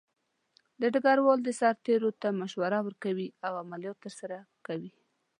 [0.93, 4.91] ډګروال د سرتیرو ته مشوره ورکوي او عملیات ترسره کوي.